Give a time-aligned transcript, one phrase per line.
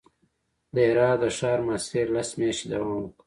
[0.73, 3.17] د هرات د ښار محاصرې لس میاشتې دوام وکړ.